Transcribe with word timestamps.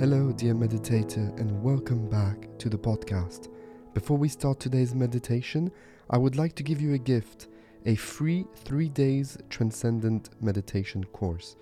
Hello, 0.00 0.32
dear 0.32 0.54
meditator, 0.54 1.38
and 1.38 1.62
welcome 1.62 2.08
back 2.08 2.48
to 2.56 2.70
the 2.70 2.78
podcast. 2.78 3.48
Before 3.92 4.16
we 4.16 4.30
start 4.30 4.58
today's 4.58 4.94
meditation, 4.94 5.70
I 6.08 6.16
would 6.16 6.36
like 6.36 6.54
to 6.54 6.62
give 6.62 6.80
you 6.80 6.94
a 6.94 6.98
gift 6.98 7.48
a 7.84 7.96
free 7.96 8.46
three 8.54 8.88
days 8.88 9.36
transcendent 9.50 10.30
meditation 10.40 11.04
course. 11.04 11.56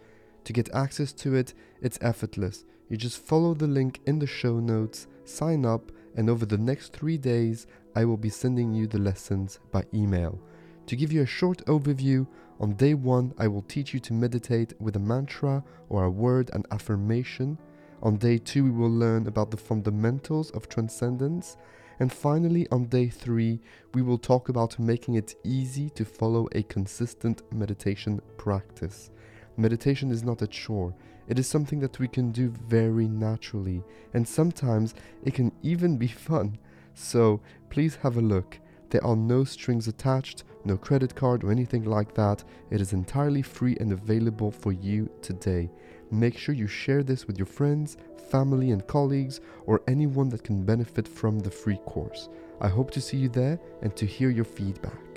To 0.45 0.53
get 0.53 0.73
access 0.73 1.13
to 1.15 1.35
it, 1.35 1.53
it's 1.83 1.99
effortless. 2.01 2.65
You 2.89 2.97
just 2.97 3.19
follow 3.19 3.55
the 3.55 3.67
link 3.67 3.99
in 4.07 4.21
the 4.21 4.27
show 4.29 4.61
notes, 4.61 5.09
sign 5.25 5.67
up, 5.67 5.91
and 6.15 6.31
over 6.31 6.47
the 6.47 6.59
next 6.59 6.93
three 6.93 7.19
days, 7.19 7.67
I 7.97 8.05
will 8.05 8.17
be 8.17 8.31
sending 8.31 8.73
you 8.73 8.87
the 8.87 9.01
lessons 9.01 9.59
by 9.73 9.83
email. 9.93 10.41
To 10.87 10.95
give 10.95 11.13
you 11.13 11.23
a 11.23 11.27
short 11.27 11.67
overview, 11.67 12.25
on 12.61 12.75
day 12.75 12.95
one, 12.95 13.35
I 13.37 13.49
will 13.49 13.63
teach 13.63 13.93
you 13.93 13.99
to 13.99 14.13
meditate 14.13 14.81
with 14.81 14.95
a 14.95 15.01
mantra 15.01 15.65
or 15.89 16.05
a 16.05 16.11
word 16.11 16.51
and 16.53 16.69
affirmation. 16.71 17.59
On 18.03 18.17
day 18.17 18.39
two, 18.39 18.65
we 18.65 18.71
will 18.71 18.91
learn 18.91 19.27
about 19.27 19.51
the 19.51 19.57
fundamentals 19.57 20.51
of 20.53 20.69
transcendence. 20.69 21.57
And 22.01 22.13
finally, 22.13 22.69
on 22.71 22.85
day 22.85 23.09
three, 23.09 23.61
we 23.93 24.03
will 24.03 24.19
talk 24.19 24.49
about 24.49 24.79
making 24.79 25.15
it 25.15 25.35
easy 25.43 25.91
to 25.91 26.05
follow 26.05 26.49
a 26.53 26.63
consistent 26.63 27.43
meditation 27.53 28.21
practice. 28.37 29.11
Meditation 29.57 30.13
is 30.13 30.23
not 30.23 30.43
a 30.43 30.47
chore, 30.47 30.95
it 31.27 31.39
is 31.39 31.47
something 31.47 31.81
that 31.81 31.99
we 31.99 32.09
can 32.09 32.33
do 32.33 32.49
very 32.49 33.07
naturally, 33.07 33.83
and 34.15 34.27
sometimes 34.27 34.95
it 35.25 35.35
can 35.35 35.53
even 35.63 35.97
be 35.99 36.07
fun. 36.29 36.57
So 36.95 37.41
please 37.69 37.97
have 37.97 38.17
a 38.17 38.23
look. 38.23 38.59
There 38.91 39.05
are 39.05 39.17
no 39.17 39.45
strings 39.45 39.89
attached, 39.89 40.45
no 40.65 40.79
credit 40.79 41.15
card 41.15 41.45
or 41.45 41.51
anything 41.51 41.85
like 41.85 42.15
that. 42.15 42.43
It 42.71 42.81
is 42.81 42.95
entirely 42.95 43.43
free 43.43 43.77
and 43.79 43.93
available 43.93 44.51
for 44.51 44.73
you 44.73 45.11
today. 45.21 45.71
Make 46.11 46.39
sure 46.39 46.55
you 46.55 46.67
share 46.67 47.03
this 47.03 47.27
with 47.27 47.39
your 47.39 47.47
friends, 47.47 47.97
family, 48.31 48.71
and 48.71 48.87
colleagues, 48.87 49.41
or 49.67 49.83
anyone 49.87 50.29
that 50.31 50.45
can 50.45 50.65
benefit 50.65 51.07
from 51.07 51.39
the 51.41 51.51
free 51.51 51.79
course. 51.87 52.29
I 52.61 52.69
hope 52.69 52.91
to 52.93 53.01
see 53.01 53.17
you 53.17 53.29
there 53.29 53.59
and 53.83 53.95
to 53.97 54.07
hear 54.07 54.31
your 54.31 54.45
feedback. 54.45 55.09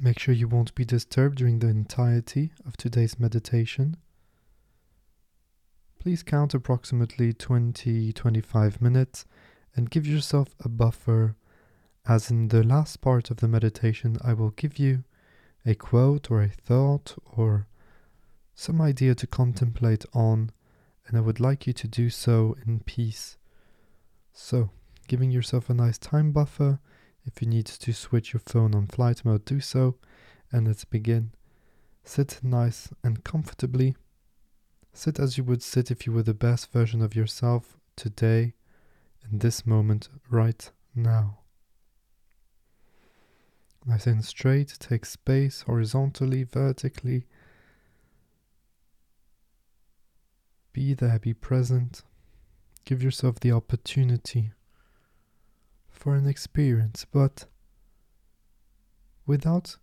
Make 0.00 0.18
sure 0.18 0.34
you 0.34 0.48
won't 0.48 0.74
be 0.74 0.84
disturbed 0.84 1.38
during 1.38 1.60
the 1.60 1.68
entirety 1.68 2.52
of 2.66 2.76
today's 2.76 3.20
meditation. 3.20 3.96
Please 6.00 6.24
count 6.24 6.54
approximately 6.54 7.32
20 7.32 8.12
25 8.12 8.82
minutes 8.82 9.24
and 9.76 9.88
give 9.90 10.04
yourself 10.04 10.56
a 10.64 10.68
buffer. 10.68 11.36
As 12.06 12.30
in 12.30 12.48
the 12.48 12.64
last 12.64 13.00
part 13.00 13.30
of 13.30 13.38
the 13.38 13.48
meditation, 13.48 14.18
I 14.22 14.34
will 14.34 14.50
give 14.50 14.78
you 14.78 15.04
a 15.64 15.74
quote 15.74 16.30
or 16.30 16.42
a 16.42 16.48
thought 16.48 17.14
or 17.24 17.68
some 18.54 18.80
idea 18.80 19.14
to 19.14 19.26
contemplate 19.26 20.04
on, 20.12 20.50
and 21.06 21.16
I 21.16 21.20
would 21.20 21.40
like 21.40 21.66
you 21.66 21.72
to 21.72 21.88
do 21.88 22.10
so 22.10 22.56
in 22.66 22.80
peace. 22.80 23.36
So, 24.32 24.70
giving 25.06 25.30
yourself 25.30 25.70
a 25.70 25.74
nice 25.74 25.98
time 25.98 26.32
buffer 26.32 26.80
if 27.24 27.40
you 27.40 27.48
need 27.48 27.66
to 27.66 27.92
switch 27.92 28.32
your 28.32 28.40
phone 28.40 28.74
on 28.74 28.86
flight 28.86 29.24
mode, 29.24 29.44
do 29.44 29.60
so. 29.60 29.96
And 30.50 30.66
let's 30.66 30.84
begin. 30.84 31.32
Sit 32.04 32.40
nice 32.42 32.88
and 33.04 33.22
comfortably. 33.22 33.96
Sit 34.92 35.18
as 35.18 35.38
you 35.38 35.44
would 35.44 35.62
sit 35.62 35.90
if 35.90 36.06
you 36.06 36.12
were 36.12 36.22
the 36.22 36.34
best 36.34 36.72
version 36.72 37.00
of 37.00 37.14
yourself 37.14 37.78
today, 37.96 38.54
in 39.30 39.38
this 39.38 39.66
moment, 39.66 40.08
right 40.28 40.70
now. 40.94 41.41
Nice 43.84 44.06
and 44.06 44.24
straight, 44.24 44.76
take 44.78 45.04
space 45.04 45.62
horizontally, 45.62 46.44
vertically. 46.44 47.26
Be 50.72 50.94
there, 50.94 51.18
be 51.18 51.34
present. 51.34 52.02
Give 52.84 53.02
yourself 53.02 53.40
the 53.40 53.52
opportunity 53.52 54.52
for 55.90 56.14
an 56.14 56.26
experience, 56.26 57.04
but 57.10 57.46
without 59.26 59.76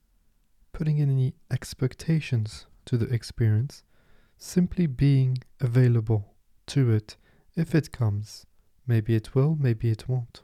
putting 0.72 0.98
in 0.98 1.10
any 1.10 1.36
expectations 1.52 2.68
to 2.86 2.98
the 2.98 3.14
experience, 3.14 3.84
simply 4.38 4.88
being 4.88 5.38
available 5.60 6.34
to 6.68 6.92
it 6.92 7.18
if 7.56 7.76
it 7.76 7.92
comes. 7.92 8.46
Maybe 8.88 9.14
it 9.16 9.36
will, 9.36 9.58
maybe 9.60 9.90
it 9.92 10.08
won't. 10.08 10.42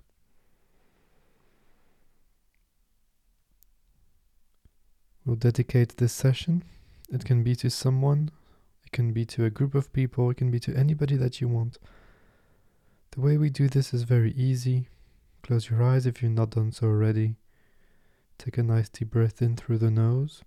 We'll 5.26 5.36
dedicate 5.36 5.98
this 5.98 6.14
session. 6.14 6.64
It 7.10 7.26
can 7.26 7.44
be 7.44 7.56
to 7.58 7.70
someone, 7.70 8.30
it 8.84 8.92
can 8.92 9.12
be 9.12 9.26
to 9.26 9.46
a 9.46 9.50
group 9.50 9.74
of 9.74 9.92
people, 9.92 10.30
it 10.30 10.38
can 10.38 10.52
be 10.52 10.60
to 10.60 10.76
anybody 10.76 11.16
that 11.18 11.42
you 11.42 11.48
want. 11.48 11.80
The 13.12 13.22
way 13.22 13.38
we 13.38 13.50
do 13.50 13.68
this 13.68 13.94
is 13.94 14.04
very 14.04 14.34
easy. 14.34 14.88
Close 15.42 15.70
your 15.70 15.82
eyes 15.82 16.06
if 16.06 16.22
you've 16.22 16.32
not 16.32 16.52
done 16.52 16.72
so 16.72 16.88
already. 16.88 17.36
Take 18.38 18.58
a 18.58 18.64
nice 18.64 18.90
deep 18.90 19.12
breath 19.12 19.42
in 19.42 19.56
through 19.56 19.80
the 19.80 19.90
nose. 19.90 20.44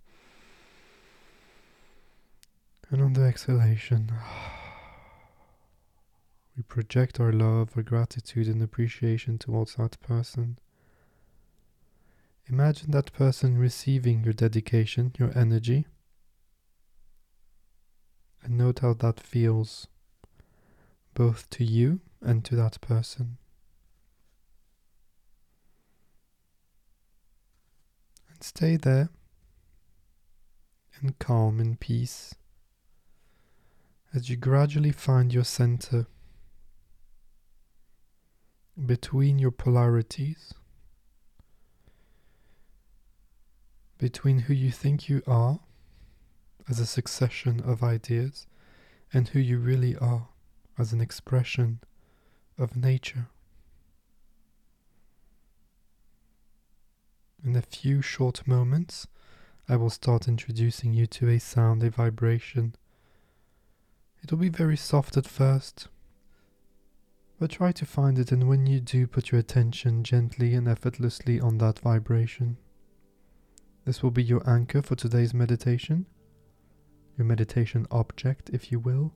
And 2.89 3.01
on 3.01 3.13
the 3.13 3.23
exhalation, 3.23 4.11
we 6.55 6.63
project 6.63 7.19
our 7.19 7.33
love, 7.33 7.71
our 7.75 7.83
gratitude, 7.83 8.47
and 8.47 8.61
appreciation 8.61 9.37
towards 9.37 9.75
that 9.75 9.99
person. 10.01 10.57
Imagine 12.49 12.91
that 12.91 13.13
person 13.13 13.57
receiving 13.57 14.23
your 14.23 14.33
dedication, 14.33 15.13
your 15.19 15.37
energy, 15.37 15.85
and 18.43 18.57
note 18.57 18.79
how 18.79 18.93
that 18.93 19.19
feels 19.19 19.87
both 21.13 21.49
to 21.51 21.63
you 21.63 22.01
and 22.21 22.43
to 22.45 22.55
that 22.55 22.81
person. 22.81 23.37
and 28.39 28.45
stay 28.45 28.77
there 28.77 29.09
in 31.01 31.13
calm 31.19 31.59
and 31.59 31.79
peace 31.79 32.35
as 34.13 34.29
you 34.29 34.37
gradually 34.37 34.91
find 34.91 35.33
your 35.33 35.43
center 35.43 36.07
between 38.85 39.37
your 39.37 39.51
polarities, 39.51 40.53
between 43.99 44.39
who 44.39 44.53
you 44.53 44.71
think 44.71 45.07
you 45.07 45.21
are 45.27 45.59
as 46.67 46.79
a 46.79 46.85
succession 46.85 47.59
of 47.59 47.83
ideas 47.83 48.47
and 49.13 49.27
who 49.27 49.39
you 49.39 49.59
really 49.59 49.95
are 49.97 50.29
as 50.77 50.93
an 50.93 51.01
expression 51.01 51.79
of 52.57 52.75
nature. 52.75 53.27
In 57.43 57.55
a 57.55 57.61
few 57.61 58.01
short 58.01 58.47
moments, 58.47 59.07
I 59.67 59.75
will 59.75 59.89
start 59.89 60.27
introducing 60.27 60.93
you 60.93 61.05
to 61.07 61.29
a 61.29 61.39
sound, 61.39 61.83
a 61.83 61.89
vibration. 61.89 62.75
It 64.23 64.31
will 64.31 64.39
be 64.39 64.49
very 64.49 64.77
soft 64.77 65.17
at 65.17 65.27
first, 65.27 65.89
but 67.39 67.51
try 67.51 67.71
to 67.73 67.85
find 67.85 68.17
it, 68.17 68.31
and 68.31 68.47
when 68.47 68.65
you 68.65 68.79
do, 68.79 69.07
put 69.07 69.31
your 69.31 69.39
attention 69.39 70.03
gently 70.03 70.53
and 70.53 70.67
effortlessly 70.67 71.39
on 71.39 71.57
that 71.59 71.79
vibration. 71.79 72.57
This 73.85 74.03
will 74.03 74.11
be 74.11 74.23
your 74.23 74.47
anchor 74.47 74.81
for 74.81 74.95
today's 74.95 75.33
meditation, 75.33 76.05
your 77.17 77.25
meditation 77.25 77.87
object, 77.91 78.49
if 78.51 78.71
you 78.71 78.79
will. 78.79 79.13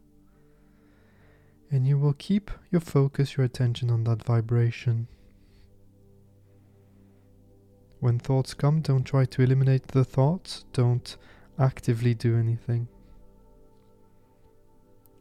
And 1.70 1.88
you 1.88 1.98
will 1.98 2.14
keep 2.14 2.52
your 2.72 2.82
focus, 2.82 3.38
your 3.38 3.46
attention 3.46 3.90
on 3.90 4.04
that 4.06 4.24
vibration. 4.24 5.08
When 8.00 8.20
thoughts 8.20 8.54
come, 8.54 8.82
don't 8.82 9.06
try 9.06 9.26
to 9.26 9.42
eliminate 9.42 9.88
the 9.88 10.04
thoughts, 10.04 10.66
don't 10.74 11.16
actively 11.58 12.14
do 12.14 12.38
anything. 12.38 12.88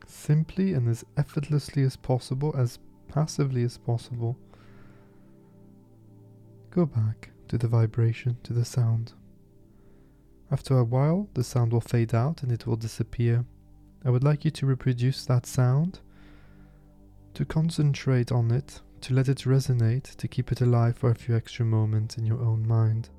Simply 0.07 0.73
and 0.75 0.89
as 0.89 1.05
effortlessly 1.17 1.83
as 1.85 1.97
possible, 1.97 2.55
as 2.57 2.79
passively 3.09 3.63
as 3.63 3.79
possible, 3.79 4.37
go 6.71 6.87
back 6.87 7.31
to 7.49 7.57
the 7.57 7.69
vibration, 7.69 8.37
to 8.43 8.53
the 8.53 8.65
sound. 8.65 9.13
After 10.53 10.79
a 10.79 10.85
while, 10.85 11.29
the 11.33 11.43
sound 11.43 11.73
will 11.73 11.81
fade 11.81 12.15
out 12.15 12.43
and 12.43 12.53
it 12.53 12.67
will 12.67 12.77
disappear. 12.77 13.45
I 14.05 14.11
would 14.11 14.23
like 14.23 14.45
you 14.45 14.51
to 14.53 14.67
reproduce 14.67 15.25
that 15.25 15.47
sound, 15.47 16.01
to 17.35 17.45
concentrate 17.45 18.31
on 18.31 18.51
it 18.51 18.81
to 19.03 19.15
let 19.15 19.29
it 19.29 19.39
resonate, 19.39 20.15
to 20.17 20.29
keep 20.29 20.53
it 20.53 20.61
alive 20.61 20.97
for 20.97 21.11
a 21.11 21.15
few 21.15 21.37
extra 21.37 21.65
moments 21.65 22.17
in 22.17 22.25
your 22.25 22.41
own 22.41 22.67
mind. 22.67 23.11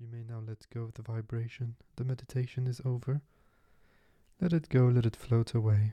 You 0.00 0.06
may 0.06 0.22
now 0.22 0.40
let 0.46 0.64
go 0.72 0.82
of 0.82 0.94
the 0.94 1.02
vibration. 1.02 1.74
The 1.96 2.04
meditation 2.04 2.68
is 2.68 2.80
over. 2.84 3.20
Let 4.40 4.52
it 4.52 4.68
go, 4.68 4.86
let 4.86 5.04
it 5.04 5.16
float 5.16 5.54
away. 5.54 5.92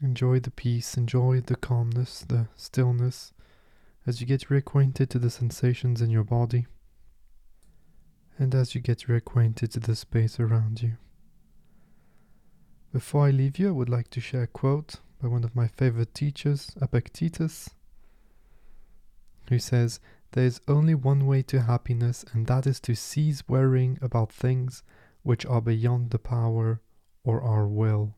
Enjoy 0.00 0.38
the 0.38 0.52
peace, 0.52 0.96
enjoy 0.96 1.40
the 1.40 1.56
calmness, 1.56 2.20
the 2.20 2.46
stillness 2.54 3.32
as 4.06 4.20
you 4.20 4.26
get 4.26 4.48
reacquainted 4.48 5.08
to 5.08 5.18
the 5.18 5.30
sensations 5.30 6.00
in 6.00 6.10
your 6.10 6.24
body 6.24 6.66
and 8.38 8.54
as 8.54 8.74
you 8.74 8.80
get 8.80 9.06
reacquainted 9.08 9.70
to 9.70 9.80
the 9.80 9.96
space 9.96 10.38
around 10.38 10.82
you. 10.82 10.92
Before 12.92 13.26
I 13.26 13.30
leave 13.30 13.58
you, 13.58 13.68
I 13.68 13.72
would 13.72 13.88
like 13.88 14.10
to 14.10 14.20
share 14.20 14.44
a 14.44 14.46
quote 14.46 14.96
by 15.20 15.26
one 15.26 15.42
of 15.42 15.56
my 15.56 15.66
favorite 15.66 16.14
teachers, 16.14 16.70
Epictetus, 16.80 17.70
who 19.48 19.58
says, 19.58 20.00
There 20.32 20.44
is 20.44 20.60
only 20.68 20.94
one 20.94 21.26
way 21.26 21.42
to 21.42 21.62
happiness, 21.62 22.24
and 22.32 22.46
that 22.46 22.66
is 22.66 22.80
to 22.80 22.94
cease 22.94 23.42
worrying 23.48 23.98
about 24.00 24.32
things 24.32 24.82
which 25.22 25.46
are 25.46 25.60
beyond 25.60 26.10
the 26.10 26.18
power 26.18 26.80
or 27.24 27.42
our 27.42 27.66
will. 27.66 28.14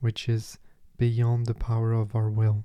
Which 0.00 0.28
is 0.28 0.58
beyond 0.96 1.46
the 1.46 1.54
power 1.54 1.92
of 1.92 2.14
our 2.14 2.30
will. 2.30 2.64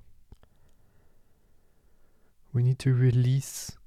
We 2.53 2.63
need 2.63 2.79
to 2.79 2.93
release 2.93 3.77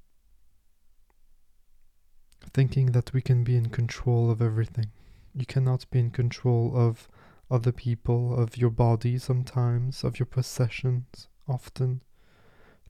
thinking 2.53 2.87
that 2.87 3.13
we 3.13 3.21
can 3.21 3.43
be 3.43 3.55
in 3.55 3.69
control 3.69 4.29
of 4.29 4.41
everything. 4.41 4.91
You 5.33 5.45
cannot 5.45 5.89
be 5.89 5.99
in 5.99 6.11
control 6.11 6.73
of 6.75 7.07
other 7.49 7.71
people, 7.71 8.37
of 8.37 8.57
your 8.57 8.69
body 8.69 9.17
sometimes, 9.17 10.03
of 10.03 10.19
your 10.19 10.25
possessions 10.25 11.27
often. 11.47 12.01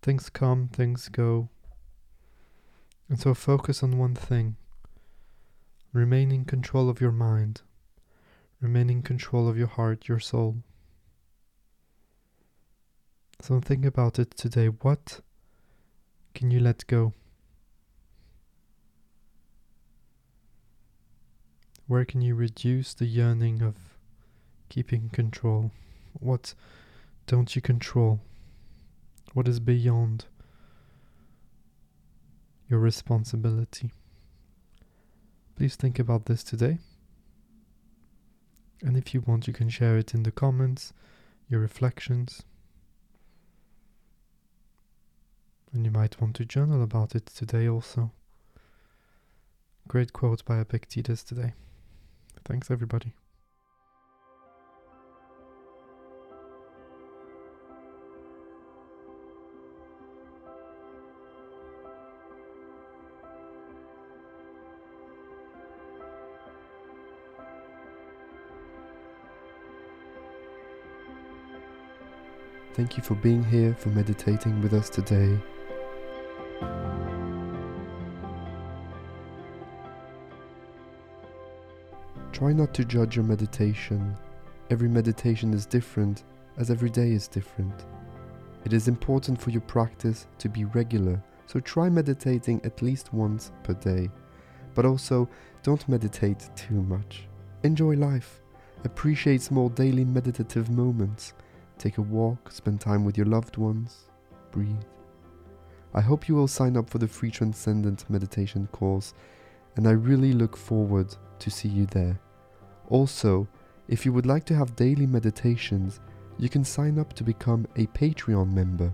Things 0.02 0.30
come, 0.30 0.68
things 0.68 1.10
go. 1.10 1.50
And 3.08 3.20
so 3.20 3.34
focus 3.34 3.84
on 3.84 4.00
one 4.00 4.16
thing. 4.16 4.56
Remain 5.94 6.32
in 6.32 6.46
control 6.46 6.90
of 6.90 7.02
your 7.02 7.12
mind. 7.12 7.62
Remain 8.62 8.90
in 8.90 9.02
control 9.02 9.48
of 9.48 9.58
your 9.58 9.68
heart, 9.68 10.08
your 10.08 10.20
soul. 10.20 10.58
So 13.42 13.60
think 13.60 13.86
about 13.86 14.18
it 14.18 14.38
today. 14.38 14.68
What 14.68 15.20
can 16.34 16.52
you 16.52 16.60
let 16.60 16.88
go? 16.88 17.14
Where 21.88 22.06
can 22.06 22.22
you 22.22 22.36
reduce 22.36 22.94
the 22.94 23.06
yearning 23.06 23.62
of 23.62 23.76
keeping 24.70 25.10
control? 25.10 25.72
What 26.14 26.54
don't 27.28 27.56
you 27.56 27.62
control? 27.62 28.22
What 29.34 29.48
is 29.48 29.60
beyond 29.60 30.26
your 32.68 32.80
responsibility? 32.80 33.92
Please 35.56 35.76
think 35.76 36.00
about 36.00 36.26
this 36.26 36.44
today. 36.44 36.80
And 38.82 38.98
if 38.98 39.14
you 39.14 39.22
want, 39.22 39.48
you 39.48 39.54
can 39.54 39.70
share 39.70 39.98
it 39.98 40.14
in 40.14 40.24
the 40.24 40.32
comments, 40.32 40.92
your 41.48 41.60
reflections. 41.60 42.44
And 45.72 45.86
you 45.86 45.92
might 45.92 46.20
want 46.20 46.36
to 46.38 46.46
journal 46.46 46.84
about 46.84 47.16
it 47.16 47.28
today 47.28 47.70
also. 47.70 48.12
Great 49.88 50.12
quote 50.14 50.44
by 50.44 50.60
Epictetus 50.60 51.24
today. 51.24 51.54
Thanks, 52.44 52.70
everybody. 52.70 53.14
Thank 72.74 72.96
you 72.96 73.04
for 73.04 73.16
being 73.16 73.44
here, 73.44 73.76
for 73.76 73.90
meditating 73.90 74.62
with 74.62 74.74
us 74.74 74.90
today. 74.90 75.38
Try 82.32 82.54
not 82.54 82.74
to 82.74 82.86
judge 82.86 83.18
your 83.18 83.26
meditation. 83.26 84.18
Every 84.70 84.88
meditation 84.88 85.54
is 85.54 85.66
different, 85.66 86.24
as 86.58 86.72
every 86.72 86.90
day 86.90 87.12
is 87.12 87.28
different. 87.28 87.86
It 88.64 88.72
is 88.72 88.88
important 88.88 89.42
for 89.42 89.50
your 89.50 89.62
practice 89.62 90.28
to 90.38 90.48
be 90.48 90.64
regular, 90.64 91.22
so 91.48 91.60
try 91.60 91.90
meditating 91.90 92.62
at 92.64 92.82
least 92.82 93.14
once 93.14 93.52
per 93.64 93.74
day. 93.74 94.10
But 94.74 94.86
also, 94.86 95.28
don't 95.62 95.88
meditate 95.90 96.50
too 96.56 96.82
much. 96.82 97.28
Enjoy 97.64 97.96
life. 97.96 98.40
Appreciate 98.86 99.42
small 99.42 99.68
daily 99.68 100.06
meditative 100.06 100.70
moments. 100.70 101.34
Take 101.82 101.98
a 101.98 102.04
walk, 102.04 102.52
spend 102.52 102.80
time 102.80 103.04
with 103.04 103.18
your 103.18 103.26
loved 103.26 103.58
ones, 103.58 104.04
breathe. 104.52 104.84
I 105.96 106.02
hope 106.02 106.28
you 106.28 106.36
will 106.36 106.48
sign 106.48 106.78
up 106.78 106.88
for 106.88 107.00
the 107.00 107.08
free 107.08 107.32
Transcendent 107.32 108.08
Meditation 108.08 108.68
course, 108.72 109.16
and 109.76 109.88
I 109.88 109.94
really 109.94 110.34
look 110.34 110.56
forward 110.56 111.16
to 111.40 111.50
see 111.50 111.70
you 111.70 111.88
there. 111.88 112.20
Also, 112.90 113.48
if 113.88 114.06
you 114.06 114.14
would 114.14 114.28
like 114.28 114.46
to 114.46 114.56
have 114.56 114.76
daily 114.76 115.08
meditations, 115.08 116.02
you 116.38 116.50
can 116.50 116.64
sign 116.64 117.00
up 117.00 117.14
to 117.14 117.24
become 117.24 117.66
a 117.76 117.88
Patreon 117.88 118.54
member. 118.54 118.94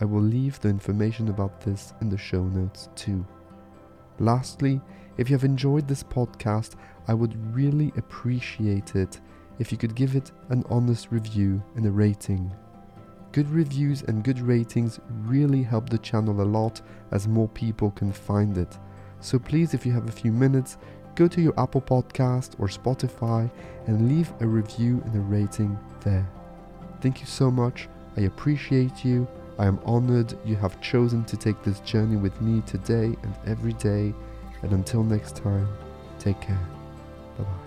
I 0.00 0.06
will 0.06 0.22
leave 0.22 0.58
the 0.58 0.70
information 0.70 1.28
about 1.28 1.60
this 1.60 1.92
in 2.00 2.08
the 2.08 2.16
show 2.16 2.44
notes 2.44 2.88
too. 2.94 3.26
Lastly, 4.20 4.80
if 5.18 5.28
you 5.28 5.36
have 5.36 5.44
enjoyed 5.44 5.86
this 5.86 6.02
podcast, 6.02 6.76
I 7.08 7.12
would 7.12 7.54
really 7.54 7.92
appreciate 7.98 8.96
it 8.96 9.20
if 9.62 9.70
you 9.70 9.78
could 9.78 9.94
give 9.94 10.16
it 10.16 10.32
an 10.48 10.64
honest 10.68 11.12
review 11.12 11.62
and 11.76 11.86
a 11.86 11.90
rating. 11.90 12.52
Good 13.30 13.48
reviews 13.48 14.02
and 14.02 14.24
good 14.24 14.40
ratings 14.40 14.98
really 15.24 15.62
help 15.62 15.88
the 15.88 15.98
channel 15.98 16.40
a 16.40 16.42
lot 16.42 16.80
as 17.12 17.28
more 17.28 17.46
people 17.46 17.92
can 17.92 18.12
find 18.12 18.58
it. 18.58 18.76
So 19.20 19.38
please, 19.38 19.72
if 19.72 19.86
you 19.86 19.92
have 19.92 20.08
a 20.08 20.18
few 20.20 20.32
minutes, 20.32 20.78
go 21.14 21.28
to 21.28 21.40
your 21.40 21.54
Apple 21.60 21.80
Podcast 21.80 22.58
or 22.58 22.66
Spotify 22.66 23.48
and 23.86 24.08
leave 24.08 24.32
a 24.40 24.46
review 24.46 25.00
and 25.04 25.14
a 25.14 25.20
rating 25.20 25.78
there. 26.00 26.28
Thank 27.00 27.20
you 27.20 27.26
so 27.26 27.48
much. 27.48 27.88
I 28.16 28.22
appreciate 28.22 29.04
you. 29.04 29.28
I 29.60 29.66
am 29.66 29.78
honored 29.84 30.36
you 30.44 30.56
have 30.56 30.80
chosen 30.80 31.24
to 31.26 31.36
take 31.36 31.62
this 31.62 31.78
journey 31.80 32.16
with 32.16 32.38
me 32.40 32.62
today 32.66 33.16
and 33.22 33.34
every 33.46 33.74
day. 33.74 34.12
And 34.62 34.72
until 34.72 35.04
next 35.04 35.36
time, 35.36 35.68
take 36.18 36.40
care. 36.40 36.68
Bye 37.38 37.44
bye. 37.44 37.61